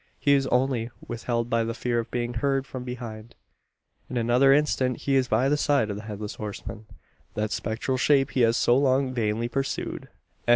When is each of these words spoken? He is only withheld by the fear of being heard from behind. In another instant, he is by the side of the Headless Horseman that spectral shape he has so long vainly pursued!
He 0.19 0.33
is 0.33 0.47
only 0.47 0.89
withheld 1.07 1.47
by 1.47 1.63
the 1.63 1.75
fear 1.75 1.99
of 1.99 2.09
being 2.09 2.33
heard 2.33 2.65
from 2.65 2.83
behind. 2.83 3.35
In 4.09 4.17
another 4.17 4.51
instant, 4.51 5.01
he 5.01 5.15
is 5.15 5.27
by 5.27 5.47
the 5.47 5.57
side 5.57 5.91
of 5.91 5.95
the 5.95 6.01
Headless 6.05 6.33
Horseman 6.33 6.87
that 7.35 7.51
spectral 7.51 7.97
shape 7.99 8.31
he 8.31 8.41
has 8.41 8.57
so 8.57 8.75
long 8.75 9.13
vainly 9.13 9.47
pursued! 9.47 10.07